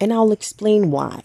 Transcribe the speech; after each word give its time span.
And 0.00 0.12
I'll 0.12 0.32
explain 0.32 0.90
why. 0.90 1.22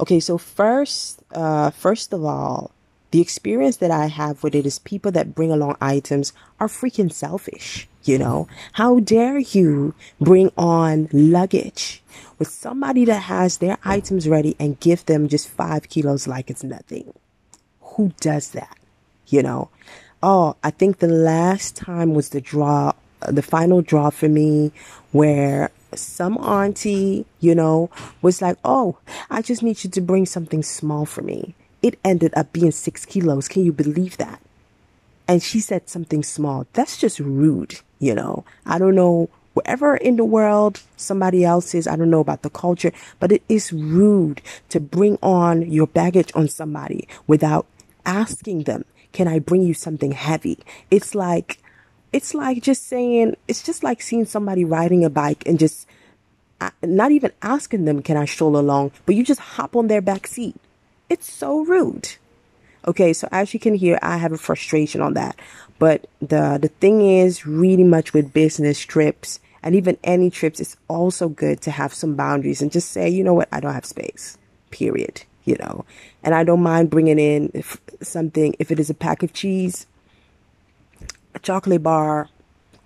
Okay, 0.00 0.20
so 0.20 0.38
first, 0.38 1.22
uh, 1.34 1.70
first 1.70 2.12
of 2.12 2.24
all, 2.24 2.70
the 3.10 3.20
experience 3.20 3.76
that 3.76 3.90
I 3.90 4.06
have 4.06 4.42
with 4.42 4.54
it 4.54 4.64
is 4.64 4.78
people 4.78 5.12
that 5.12 5.34
bring 5.34 5.52
along 5.52 5.76
items 5.80 6.32
are 6.58 6.68
freaking 6.68 7.12
selfish. 7.12 7.88
You 8.04 8.18
know, 8.18 8.48
how 8.72 9.00
dare 9.00 9.38
you 9.38 9.94
bring 10.20 10.50
on 10.56 11.08
luggage 11.12 12.02
with 12.38 12.48
somebody 12.48 13.04
that 13.04 13.24
has 13.24 13.58
their 13.58 13.78
items 13.84 14.28
ready 14.28 14.56
and 14.58 14.80
give 14.80 15.06
them 15.06 15.28
just 15.28 15.48
five 15.48 15.88
kilos 15.88 16.26
like 16.26 16.50
it's 16.50 16.64
nothing? 16.64 17.12
Who 17.80 18.12
does 18.18 18.50
that? 18.50 18.78
You 19.28 19.42
know, 19.42 19.68
oh, 20.22 20.56
I 20.64 20.70
think 20.70 20.98
the 20.98 21.06
last 21.06 21.76
time 21.76 22.14
was 22.14 22.30
the 22.30 22.40
draw, 22.40 22.92
the 23.20 23.42
final 23.42 23.82
draw 23.82 24.10
for 24.10 24.28
me 24.28 24.72
where 25.12 25.70
some 25.98 26.36
auntie, 26.38 27.26
you 27.40 27.54
know, 27.54 27.90
was 28.20 28.42
like, 28.42 28.58
oh, 28.64 28.98
I 29.30 29.42
just 29.42 29.62
need 29.62 29.82
you 29.84 29.90
to 29.90 30.00
bring 30.00 30.26
something 30.26 30.62
small 30.62 31.06
for 31.06 31.22
me. 31.22 31.54
It 31.82 31.98
ended 32.04 32.32
up 32.36 32.52
being 32.52 32.70
six 32.70 33.04
kilos. 33.04 33.48
Can 33.48 33.64
you 33.64 33.72
believe 33.72 34.16
that? 34.18 34.40
And 35.26 35.42
she 35.42 35.60
said 35.60 35.88
something 35.88 36.22
small. 36.22 36.66
That's 36.72 36.96
just 36.96 37.18
rude, 37.18 37.80
you 37.98 38.14
know. 38.14 38.44
I 38.66 38.78
don't 38.78 38.94
know 38.94 39.28
wherever 39.54 39.96
in 39.96 40.16
the 40.16 40.24
world 40.24 40.82
somebody 40.96 41.44
else 41.44 41.74
is, 41.74 41.86
I 41.86 41.96
don't 41.96 42.10
know 42.10 42.20
about 42.20 42.42
the 42.42 42.50
culture, 42.50 42.92
but 43.20 43.32
it 43.32 43.42
is 43.48 43.72
rude 43.72 44.40
to 44.70 44.80
bring 44.80 45.18
on 45.22 45.70
your 45.70 45.86
baggage 45.86 46.32
on 46.34 46.48
somebody 46.48 47.06
without 47.26 47.66
asking 48.06 48.64
them, 48.64 48.84
can 49.12 49.28
I 49.28 49.38
bring 49.38 49.62
you 49.62 49.74
something 49.74 50.12
heavy? 50.12 50.58
It's 50.90 51.14
like, 51.14 51.61
it's 52.12 52.34
like 52.34 52.62
just 52.62 52.86
saying, 52.86 53.36
it's 53.48 53.62
just 53.62 53.82
like 53.82 54.02
seeing 54.02 54.24
somebody 54.24 54.64
riding 54.64 55.04
a 55.04 55.10
bike 55.10 55.42
and 55.46 55.58
just 55.58 55.86
uh, 56.60 56.70
not 56.82 57.10
even 57.10 57.32
asking 57.42 57.86
them, 57.86 58.02
can 58.02 58.16
I 58.16 58.24
stroll 58.24 58.56
along? 58.56 58.92
But 59.06 59.14
you 59.14 59.24
just 59.24 59.40
hop 59.40 59.74
on 59.74 59.88
their 59.88 60.00
back 60.00 60.26
seat. 60.26 60.56
It's 61.08 61.30
so 61.30 61.64
rude. 61.64 62.16
Okay, 62.86 63.12
so 63.12 63.28
as 63.30 63.54
you 63.54 63.60
can 63.60 63.74
hear, 63.74 63.98
I 64.02 64.16
have 64.16 64.32
a 64.32 64.38
frustration 64.38 65.00
on 65.00 65.14
that. 65.14 65.38
But 65.78 66.06
the 66.20 66.58
the 66.60 66.68
thing 66.68 67.00
is, 67.00 67.46
really 67.46 67.84
much 67.84 68.12
with 68.12 68.32
business 68.32 68.80
trips 68.80 69.40
and 69.62 69.74
even 69.74 69.98
any 70.02 70.30
trips, 70.30 70.60
it's 70.60 70.76
also 70.88 71.28
good 71.28 71.60
to 71.62 71.70
have 71.70 71.94
some 71.94 72.14
boundaries 72.14 72.60
and 72.60 72.72
just 72.72 72.90
say, 72.90 73.08
you 73.08 73.22
know 73.24 73.34
what, 73.34 73.48
I 73.52 73.60
don't 73.60 73.74
have 73.74 73.84
space. 73.84 74.36
Period. 74.70 75.22
You 75.44 75.56
know, 75.56 75.84
and 76.22 76.36
I 76.36 76.44
don't 76.44 76.62
mind 76.62 76.90
bringing 76.90 77.18
in 77.18 77.50
if 77.52 77.80
something 78.00 78.54
if 78.60 78.70
it 78.70 78.78
is 78.78 78.90
a 78.90 78.94
pack 78.94 79.24
of 79.24 79.32
cheese, 79.32 79.86
chocolate 81.42 81.82
bar, 81.82 82.28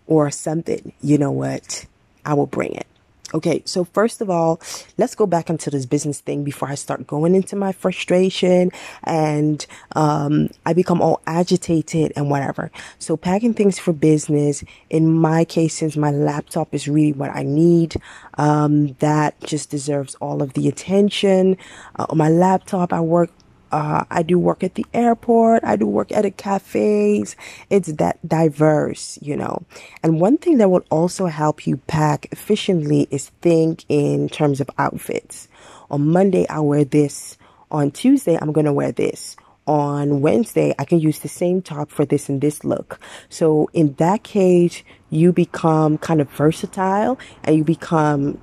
or 0.06 0.30
something. 0.30 0.92
You 1.02 1.18
know 1.18 1.32
what, 1.32 1.86
I 2.24 2.34
will 2.34 2.46
bring 2.46 2.74
it. 2.74 2.86
Okay, 3.34 3.60
so 3.64 3.82
first 3.82 4.20
of 4.20 4.30
all, 4.30 4.60
let's 4.98 5.16
go 5.16 5.26
back 5.26 5.50
into 5.50 5.68
this 5.68 5.84
business 5.84 6.20
thing 6.20 6.44
before 6.44 6.68
I 6.68 6.76
start 6.76 7.08
going 7.08 7.34
into 7.34 7.56
my 7.56 7.72
frustration 7.72 8.70
and 9.02 9.66
um, 9.96 10.48
I 10.64 10.72
become 10.74 11.02
all 11.02 11.20
agitated 11.26 12.12
and 12.14 12.30
whatever. 12.30 12.70
So, 13.00 13.16
packing 13.16 13.52
things 13.52 13.80
for 13.80 13.92
business, 13.92 14.62
in 14.90 15.12
my 15.12 15.44
case, 15.44 15.74
since 15.74 15.96
my 15.96 16.12
laptop 16.12 16.72
is 16.72 16.86
really 16.86 17.14
what 17.14 17.30
I 17.34 17.42
need, 17.42 17.96
um, 18.38 18.92
that 19.00 19.40
just 19.40 19.70
deserves 19.70 20.14
all 20.16 20.40
of 20.40 20.52
the 20.52 20.68
attention. 20.68 21.56
Uh, 21.98 22.06
on 22.08 22.18
my 22.18 22.28
laptop, 22.28 22.92
I 22.92 23.00
work 23.00 23.30
uh, 23.72 24.04
I 24.10 24.22
do 24.22 24.38
work 24.38 24.62
at 24.62 24.74
the 24.74 24.86
airport. 24.94 25.64
I 25.64 25.76
do 25.76 25.86
work 25.86 26.12
at 26.12 26.24
a 26.24 26.30
cafes. 26.30 27.36
It's 27.70 27.92
that 27.94 28.26
diverse, 28.26 29.18
you 29.20 29.36
know. 29.36 29.64
And 30.02 30.20
one 30.20 30.38
thing 30.38 30.58
that 30.58 30.70
will 30.70 30.84
also 30.90 31.26
help 31.26 31.66
you 31.66 31.78
pack 31.86 32.28
efficiently 32.32 33.08
is 33.10 33.30
think 33.40 33.84
in 33.88 34.28
terms 34.28 34.60
of 34.60 34.70
outfits. 34.78 35.48
On 35.90 36.08
Monday, 36.08 36.46
I 36.48 36.60
wear 36.60 36.84
this. 36.84 37.36
On 37.70 37.90
Tuesday, 37.90 38.38
I'm 38.40 38.52
going 38.52 38.66
to 38.66 38.72
wear 38.72 38.92
this. 38.92 39.36
On 39.66 40.20
Wednesday, 40.20 40.72
I 40.78 40.84
can 40.84 41.00
use 41.00 41.18
the 41.18 41.28
same 41.28 41.60
top 41.60 41.90
for 41.90 42.04
this 42.04 42.28
and 42.28 42.40
this 42.40 42.62
look. 42.62 43.00
So 43.28 43.68
in 43.72 43.94
that 43.94 44.22
case, 44.22 44.84
you 45.10 45.32
become 45.32 45.98
kind 45.98 46.20
of 46.20 46.30
versatile 46.30 47.18
and 47.42 47.56
you 47.56 47.64
become 47.64 48.40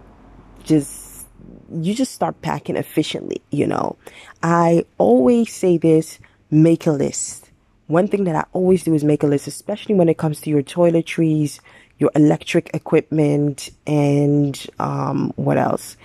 just 0.65 1.02
you 1.71 1.93
just 1.93 2.13
start 2.13 2.41
packing 2.41 2.75
efficiently, 2.75 3.41
you 3.51 3.67
know. 3.67 3.95
I 4.41 4.85
always 4.97 5.53
say 5.53 5.77
this, 5.77 6.19
make 6.51 6.85
a 6.87 6.91
list. 6.91 7.51
One 7.87 8.07
thing 8.07 8.23
that 8.25 8.35
I 8.35 8.45
always 8.53 8.83
do 8.83 8.93
is 8.93 9.03
make 9.03 9.23
a 9.23 9.27
list, 9.27 9.47
especially 9.47 9.95
when 9.95 10.09
it 10.09 10.17
comes 10.17 10.41
to 10.41 10.49
your 10.49 10.63
toiletries, 10.63 11.59
your 11.99 12.11
electric 12.15 12.71
equipment, 12.73 13.69
and 13.85 14.65
um, 14.79 15.33
what 15.35 15.57
else? 15.57 15.97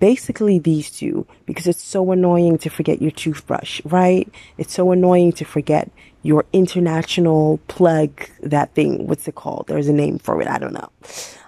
Basically, 0.00 0.58
these 0.58 0.90
two, 0.90 1.26
because 1.46 1.66
it's 1.66 1.82
so 1.82 2.10
annoying 2.10 2.58
to 2.58 2.70
forget 2.70 3.02
your 3.02 3.10
toothbrush, 3.10 3.80
right? 3.84 4.28
It's 4.58 4.72
so 4.72 4.92
annoying 4.92 5.32
to 5.32 5.44
forget 5.44 5.90
your 6.22 6.44
international 6.52 7.58
plug, 7.68 8.28
that 8.42 8.74
thing. 8.74 9.06
What's 9.06 9.28
it 9.28 9.34
called? 9.34 9.66
There's 9.66 9.88
a 9.88 9.92
name 9.92 10.18
for 10.18 10.40
it. 10.40 10.48
I 10.48 10.58
don't 10.58 10.72
know. 10.72 10.90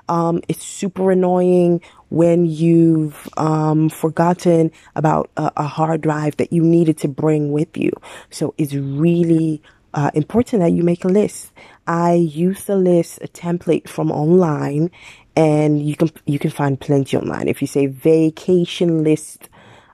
Um, 0.08 0.42
it's 0.48 0.64
super 0.64 1.10
annoying 1.12 1.80
when 2.10 2.44
you've 2.44 3.28
um, 3.36 3.88
forgotten 3.88 4.70
about 4.96 5.30
a, 5.36 5.52
a, 5.56 5.62
hard 5.62 6.02
drive 6.02 6.36
that 6.36 6.52
you 6.52 6.62
needed 6.62 6.98
to 6.98 7.08
bring 7.08 7.52
with 7.52 7.76
you. 7.76 7.92
So 8.28 8.52
it's 8.58 8.74
really 8.74 9.62
uh, 9.94 10.10
important 10.14 10.60
that 10.62 10.72
you 10.72 10.82
make 10.82 11.04
a 11.04 11.08
list. 11.08 11.52
I 11.86 12.14
use 12.14 12.64
the 12.64 12.76
list, 12.76 13.18
a 13.22 13.28
template 13.28 13.88
from 13.88 14.10
online, 14.10 14.90
and 15.36 15.84
you 15.84 15.96
can 15.96 16.10
you 16.26 16.38
can 16.38 16.50
find 16.50 16.80
plenty 16.80 17.16
online. 17.16 17.48
If 17.48 17.60
you 17.60 17.68
say 17.68 17.86
vacation 17.86 19.02
list 19.02 19.48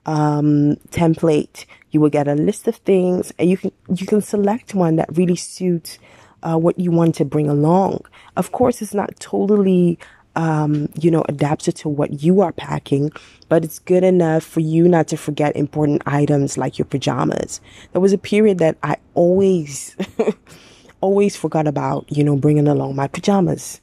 um, 0.06 0.76
template, 0.91 1.66
you 1.91 2.00
will 2.00 2.10
get 2.10 2.28
a 2.28 2.34
list 2.34 2.66
of 2.66 2.76
things, 2.76 3.32
and 3.38 3.48
you 3.48 3.56
can 3.56 3.72
you 3.94 4.06
can 4.06 4.22
select 4.22 4.74
one 4.74 4.97
that 4.97 5.16
really 5.16 5.36
suits 5.36 5.98
uh, 6.43 6.56
what 6.56 6.78
you 6.78 6.91
want 6.91 7.15
to 7.16 7.25
bring 7.25 7.49
along. 7.49 8.04
Of 8.37 8.53
course, 8.53 8.82
it's 8.82 8.94
not 8.94 9.19
totally, 9.21 9.99
um, 10.37 10.88
you 11.00 11.10
know, 11.10 11.25
adapted 11.28 11.76
to 11.76 11.88
what 11.88 12.22
you 12.22 12.41
are 12.41 12.53
packing, 12.53 13.10
but 13.49 13.65
it's 13.65 13.78
good 13.78 14.04
enough 14.04 14.44
for 14.44 14.60
you 14.60 14.88
not 14.88 15.09
to 15.09 15.16
forget 15.16 15.56
important 15.56 16.03
items 16.06 16.56
like 16.59 16.78
your 16.78 16.87
pajamas. 16.87 17.60
There 17.93 18.00
was 18.00 18.12
a 18.12 18.19
period 18.19 18.59
that 18.59 18.77
I 18.82 18.97
always, 19.15 19.97
always 21.00 21.37
forgot 21.37 21.66
about, 21.66 22.06
you 22.09 22.25
know, 22.25 22.37
bringing 22.37 22.69
along 22.69 22.97
my 22.97 23.09
pajamas. 23.09 23.81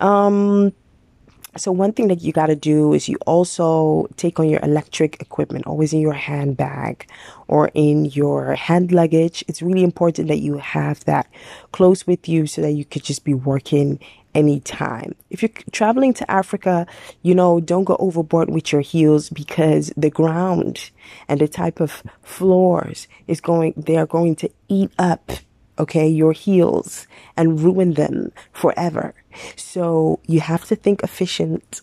Um, 0.00 0.72
so 1.56 1.72
one 1.72 1.92
thing 1.92 2.08
that 2.08 2.22
you 2.22 2.32
got 2.32 2.46
to 2.46 2.56
do 2.56 2.92
is 2.92 3.08
you 3.08 3.16
also 3.26 4.08
take 4.16 4.40
on 4.40 4.48
your 4.48 4.60
electric 4.62 5.20
equipment 5.20 5.66
always 5.66 5.92
in 5.92 6.00
your 6.00 6.12
handbag 6.12 7.06
or 7.48 7.70
in 7.74 8.06
your 8.06 8.54
hand 8.54 8.92
luggage. 8.92 9.44
It's 9.48 9.62
really 9.62 9.84
important 9.84 10.28
that 10.28 10.40
you 10.40 10.58
have 10.58 11.04
that 11.04 11.26
close 11.72 12.06
with 12.06 12.28
you 12.28 12.46
so 12.46 12.62
that 12.62 12.72
you 12.72 12.84
could 12.84 13.04
just 13.04 13.24
be 13.24 13.34
working 13.34 14.00
anytime. 14.34 15.14
If 15.30 15.42
you're 15.42 15.50
traveling 15.70 16.12
to 16.14 16.30
Africa, 16.30 16.86
you 17.22 17.34
know, 17.34 17.60
don't 17.60 17.84
go 17.84 17.96
overboard 17.98 18.50
with 18.50 18.72
your 18.72 18.80
heels 18.80 19.30
because 19.30 19.92
the 19.96 20.10
ground 20.10 20.90
and 21.28 21.40
the 21.40 21.48
type 21.48 21.80
of 21.80 22.02
floors 22.22 23.06
is 23.26 23.40
going, 23.40 23.74
they 23.76 23.96
are 23.96 24.06
going 24.06 24.36
to 24.36 24.50
eat 24.68 24.90
up 24.98 25.32
okay, 25.78 26.08
your 26.08 26.32
heels 26.32 27.06
and 27.36 27.60
ruin 27.60 27.94
them 27.94 28.32
forever. 28.52 29.14
So 29.56 30.20
you 30.26 30.40
have 30.40 30.64
to 30.66 30.76
think 30.76 31.02
efficient 31.02 31.80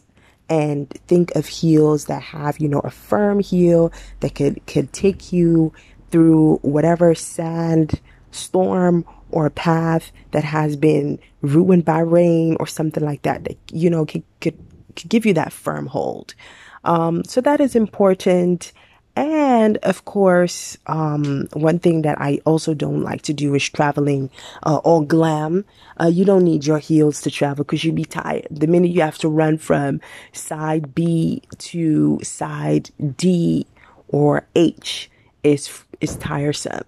and 0.49 0.89
think 1.07 1.33
of 1.35 1.47
heels 1.47 2.05
that 2.05 2.21
have, 2.21 2.59
you 2.59 2.67
know, 2.67 2.81
a 2.81 2.91
firm 2.91 3.39
heel 3.39 3.91
that 4.19 4.35
could, 4.35 4.65
could 4.67 4.91
take 4.91 5.31
you 5.31 5.73
through 6.09 6.57
whatever 6.61 7.15
sand, 7.15 8.01
storm, 8.31 9.05
or 9.31 9.49
path 9.49 10.11
that 10.31 10.43
has 10.43 10.75
been 10.75 11.17
ruined 11.41 11.85
by 11.85 11.99
rain 11.99 12.57
or 12.59 12.67
something 12.67 13.03
like 13.03 13.21
that, 13.21 13.45
that, 13.45 13.57
you 13.71 13.89
know, 13.89 14.05
could, 14.05 14.23
could, 14.41 14.57
could 14.95 15.09
give 15.09 15.25
you 15.25 15.33
that 15.33 15.53
firm 15.53 15.87
hold. 15.87 16.35
Um, 16.83 17.23
so 17.23 17.39
that 17.41 17.61
is 17.61 17.75
important. 17.75 18.73
And 19.15 19.77
of 19.77 20.05
course, 20.05 20.77
um, 20.87 21.47
one 21.53 21.79
thing 21.79 22.03
that 22.03 22.19
I 22.21 22.39
also 22.45 22.73
don't 22.73 23.01
like 23.01 23.23
to 23.23 23.33
do 23.33 23.53
is 23.55 23.67
traveling 23.67 24.29
uh, 24.63 24.77
all 24.77 25.01
glam. 25.01 25.65
Uh, 25.99 26.07
you 26.07 26.23
don't 26.23 26.45
need 26.45 26.65
your 26.65 26.79
heels 26.79 27.21
to 27.21 27.31
travel 27.31 27.65
because 27.65 27.83
you'd 27.83 27.95
be 27.95 28.05
tired. 28.05 28.47
The 28.49 28.67
minute 28.67 28.91
you 28.91 29.01
have 29.01 29.17
to 29.19 29.29
run 29.29 29.57
from 29.57 29.99
side 30.31 30.95
B 30.95 31.41
to 31.57 32.19
side 32.23 32.89
D 33.17 33.67
or 34.07 34.47
H 34.55 35.11
is 35.43 35.83
is 35.99 36.15
tiresome. 36.15 36.85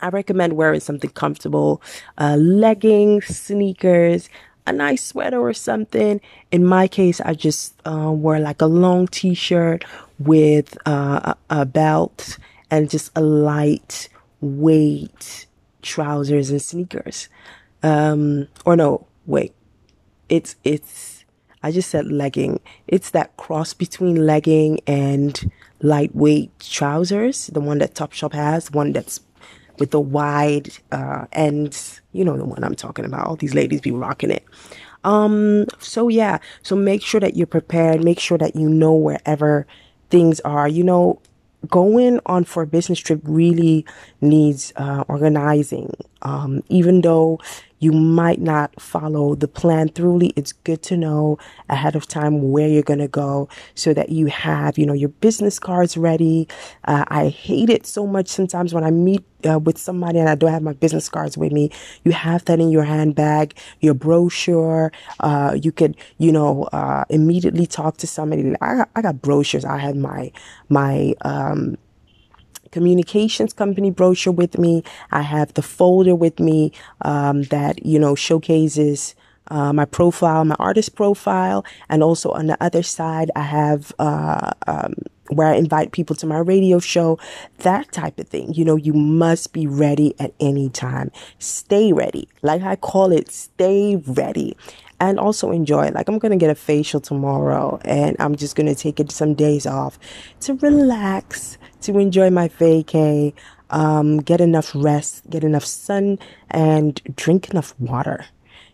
I 0.00 0.08
recommend 0.08 0.52
wearing 0.52 0.80
something 0.80 1.10
comfortable, 1.10 1.80
uh, 2.18 2.36
leggings, 2.36 3.24
sneakers, 3.24 4.28
a 4.66 4.72
nice 4.72 5.04
sweater 5.04 5.38
or 5.38 5.52
something. 5.52 6.20
In 6.50 6.64
my 6.64 6.88
case, 6.88 7.20
I 7.20 7.34
just 7.34 7.74
uh, 7.86 8.10
wore 8.10 8.38
like 8.38 8.62
a 8.62 8.66
long 8.66 9.06
t-shirt 9.08 9.84
with 10.18 10.76
uh, 10.86 11.34
a, 11.50 11.60
a 11.60 11.66
belt 11.66 12.38
and 12.70 12.88
just 12.88 13.10
a 13.14 13.20
light 13.20 14.08
weight 14.40 15.46
trousers 15.82 16.50
and 16.50 16.62
sneakers. 16.62 17.28
Um, 17.82 18.48
or 18.64 18.76
no, 18.76 19.06
wait, 19.26 19.54
it's, 20.28 20.56
it's, 20.64 21.24
I 21.62 21.70
just 21.70 21.90
said 21.90 22.10
legging. 22.10 22.60
It's 22.88 23.10
that 23.10 23.36
cross 23.36 23.74
between 23.74 24.26
legging 24.26 24.80
and 24.86 25.50
lightweight 25.82 26.58
trousers, 26.60 27.48
the 27.48 27.60
one 27.60 27.78
that 27.78 27.94
Topshop 27.94 28.32
has, 28.32 28.70
one 28.70 28.92
that's 28.92 29.20
with 29.78 29.90
the 29.90 30.00
wide 30.00 30.70
uh, 30.92 31.26
ends. 31.32 32.00
You 32.12 32.24
know 32.24 32.36
the 32.36 32.44
one 32.44 32.62
I'm 32.62 32.74
talking 32.74 33.04
about. 33.04 33.26
All 33.26 33.36
these 33.36 33.54
ladies 33.54 33.80
be 33.80 33.90
rocking 33.90 34.30
it. 34.30 34.44
Um, 35.04 35.66
so 35.78 36.08
yeah, 36.08 36.38
so 36.62 36.74
make 36.74 37.02
sure 37.02 37.20
that 37.20 37.36
you're 37.36 37.46
prepared. 37.46 38.02
Make 38.02 38.18
sure 38.18 38.38
that 38.38 38.56
you 38.56 38.68
know 38.68 38.94
wherever 38.94 39.66
things 40.10 40.40
are. 40.40 40.68
You 40.68 40.84
know, 40.84 41.20
going 41.68 42.20
on 42.26 42.44
for 42.44 42.62
a 42.62 42.66
business 42.66 42.98
trip 42.98 43.20
really 43.24 43.84
needs 44.20 44.72
uh, 44.76 45.04
organizing. 45.08 45.94
Um, 46.22 46.62
even 46.68 47.02
though 47.02 47.40
you 47.84 47.92
might 47.92 48.40
not 48.40 48.80
follow 48.80 49.34
the 49.34 49.46
plan 49.46 49.88
thoroughly, 49.88 50.32
it's 50.36 50.52
good 50.52 50.82
to 50.84 50.96
know 50.96 51.38
ahead 51.68 51.94
of 51.94 52.08
time 52.08 52.50
where 52.50 52.66
you're 52.66 52.82
going 52.82 52.98
to 52.98 53.08
go 53.08 53.46
so 53.74 53.92
that 53.92 54.08
you 54.08 54.26
have, 54.26 54.78
you 54.78 54.86
know, 54.86 54.94
your 54.94 55.10
business 55.10 55.58
cards 55.58 55.94
ready. 55.98 56.48
Uh, 56.84 57.04
I 57.08 57.28
hate 57.28 57.68
it 57.68 57.86
so 57.86 58.06
much 58.06 58.28
sometimes 58.28 58.72
when 58.72 58.84
I 58.84 58.90
meet 58.90 59.22
uh, 59.46 59.58
with 59.58 59.76
somebody 59.76 60.18
and 60.18 60.30
I 60.30 60.34
don't 60.34 60.50
have 60.50 60.62
my 60.62 60.72
business 60.72 61.10
cards 61.10 61.36
with 61.36 61.52
me. 61.52 61.70
You 62.04 62.12
have 62.12 62.46
that 62.46 62.58
in 62.58 62.70
your 62.70 62.84
handbag, 62.84 63.54
your 63.80 63.92
brochure. 63.92 64.90
Uh, 65.20 65.58
you 65.60 65.70
could, 65.70 65.94
you 66.16 66.32
know, 66.32 66.62
uh, 66.72 67.04
immediately 67.10 67.66
talk 67.66 67.98
to 67.98 68.06
somebody. 68.06 68.54
I 68.62 68.76
got, 68.76 68.90
I 68.96 69.02
got 69.02 69.20
brochures. 69.20 69.66
I 69.66 69.76
had 69.76 69.96
my, 69.96 70.32
my, 70.70 71.14
um, 71.20 71.76
communications 72.74 73.52
company 73.52 73.90
brochure 73.90 74.32
with 74.32 74.58
me. 74.58 74.82
I 75.12 75.22
have 75.22 75.54
the 75.54 75.62
folder 75.62 76.14
with 76.14 76.40
me 76.40 76.72
um, 77.02 77.44
that 77.44 77.86
you 77.86 77.98
know 77.98 78.14
showcases 78.14 79.14
uh, 79.48 79.72
my 79.72 79.84
profile, 79.84 80.44
my 80.44 80.56
artist 80.58 80.94
profile, 80.96 81.64
and 81.88 82.02
also 82.02 82.30
on 82.30 82.46
the 82.46 82.56
other 82.62 82.82
side, 82.82 83.30
I 83.36 83.42
have 83.42 83.92
uh, 83.98 84.50
um, 84.66 84.94
where 85.28 85.48
I 85.48 85.54
invite 85.54 85.92
people 85.92 86.16
to 86.16 86.26
my 86.26 86.38
radio 86.38 86.78
show, 86.78 87.18
that 87.58 87.92
type 87.92 88.18
of 88.18 88.28
thing. 88.28 88.52
You 88.54 88.64
know, 88.64 88.76
you 88.76 88.92
must 88.92 89.52
be 89.52 89.66
ready 89.66 90.14
at 90.18 90.32
any 90.40 90.68
time. 90.68 91.10
Stay 91.38 91.92
ready. 91.92 92.28
Like 92.42 92.62
I 92.62 92.76
call 92.76 93.12
it, 93.12 93.30
stay 93.30 93.96
ready. 93.96 94.56
And 95.00 95.18
also 95.18 95.50
enjoy 95.50 95.86
it. 95.86 95.94
Like 95.94 96.08
I'm 96.08 96.18
gonna 96.18 96.36
get 96.36 96.50
a 96.50 96.54
facial 96.54 97.00
tomorrow, 97.00 97.78
and 97.84 98.16
I'm 98.18 98.36
just 98.36 98.56
gonna 98.56 98.74
take 98.74 99.00
it 99.00 99.10
some 99.10 99.34
days 99.34 99.66
off 99.66 99.98
to 100.40 100.54
relax, 100.54 101.58
to 101.82 101.98
enjoy 101.98 102.30
my 102.30 102.48
vacay, 102.48 103.34
um, 103.70 104.18
get 104.18 104.40
enough 104.40 104.72
rest, 104.74 105.28
get 105.28 105.44
enough 105.44 105.64
sun, 105.64 106.18
and 106.50 107.00
drink 107.16 107.50
enough 107.50 107.74
water. 107.78 108.24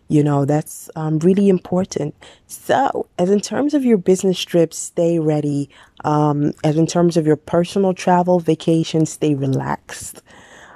You 0.07 0.23
know, 0.23 0.43
that's 0.43 0.89
um, 0.97 1.19
really 1.19 1.47
important. 1.47 2.13
So, 2.45 3.07
as 3.17 3.29
in 3.29 3.39
terms 3.39 3.73
of 3.73 3.85
your 3.85 3.97
business 3.97 4.39
trips, 4.41 4.77
stay 4.77 5.19
ready. 5.19 5.69
Um, 6.03 6.51
as 6.65 6.75
in 6.75 6.85
terms 6.85 7.15
of 7.15 7.25
your 7.25 7.37
personal 7.37 7.93
travel, 7.93 8.41
vacation, 8.41 9.05
stay 9.05 9.35
relaxed. 9.35 10.21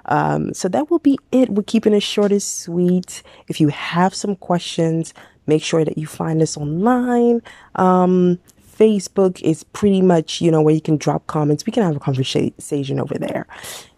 Um, 0.07 0.53
so 0.53 0.67
that 0.69 0.89
will 0.89 0.99
be 0.99 1.17
it. 1.31 1.49
We're 1.49 1.63
keeping 1.63 1.93
it 1.93 2.03
short 2.03 2.31
and 2.31 2.41
sweet. 2.41 3.23
If 3.47 3.59
you 3.59 3.69
have 3.69 4.13
some 4.13 4.35
questions, 4.35 5.13
make 5.47 5.63
sure 5.63 5.85
that 5.85 5.97
you 5.97 6.07
find 6.07 6.41
us 6.41 6.57
online. 6.57 7.41
Um, 7.75 8.39
Facebook 8.77 9.41
is 9.41 9.63
pretty 9.63 10.01
much, 10.01 10.41
you 10.41 10.51
know, 10.51 10.61
where 10.61 10.75
you 10.75 10.81
can 10.81 10.97
drop 10.97 11.27
comments. 11.27 11.65
We 11.65 11.71
can 11.71 11.83
have 11.83 11.95
a 11.95 11.99
conversation 11.99 12.99
over 12.99 13.15
there. 13.15 13.47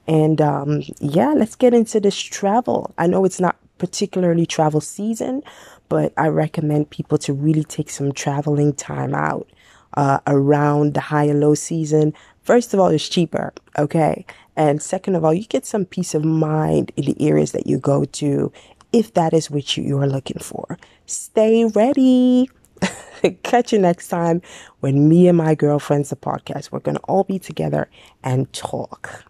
And 0.07 0.39
um, 0.39 0.83
yeah, 0.99 1.33
let's 1.33 1.55
get 1.55 1.73
into 1.73 1.99
this 1.99 2.17
travel. 2.17 2.93
I 2.97 3.07
know 3.07 3.25
it's 3.25 3.39
not 3.39 3.57
particularly 3.77 4.45
travel 4.45 4.81
season, 4.81 5.43
but 5.89 6.13
I 6.17 6.27
recommend 6.27 6.89
people 6.89 7.17
to 7.19 7.33
really 7.33 7.63
take 7.63 7.89
some 7.89 8.11
traveling 8.11 8.73
time 8.73 9.13
out 9.13 9.49
uh, 9.95 10.19
around 10.27 10.93
the 10.93 11.01
high 11.01 11.25
and 11.25 11.39
low 11.39 11.55
season. 11.55 12.13
First 12.43 12.73
of 12.73 12.79
all, 12.79 12.87
it's 12.87 13.09
cheaper, 13.09 13.53
okay? 13.77 14.25
And 14.57 14.81
second 14.81 15.15
of 15.15 15.23
all, 15.23 15.33
you 15.33 15.45
get 15.45 15.65
some 15.65 15.85
peace 15.85 16.15
of 16.15 16.25
mind 16.25 16.91
in 16.97 17.05
the 17.05 17.15
areas 17.21 17.51
that 17.53 17.67
you 17.67 17.77
go 17.77 18.03
to 18.05 18.51
if 18.91 19.13
that 19.13 19.33
is 19.33 19.51
what 19.51 19.77
you 19.77 19.99
are 19.99 20.07
looking 20.07 20.39
for. 20.39 20.79
Stay 21.05 21.65
ready. 21.65 22.49
Catch 23.43 23.71
you 23.71 23.79
next 23.79 24.07
time 24.07 24.41
when 24.79 25.07
me 25.07 25.27
and 25.27 25.37
my 25.37 25.53
girlfriends, 25.55 26.09
the 26.09 26.15
podcast, 26.15 26.71
we're 26.71 26.79
going 26.79 26.97
to 26.97 27.03
all 27.03 27.23
be 27.23 27.37
together 27.37 27.87
and 28.23 28.51
talk. 28.51 29.26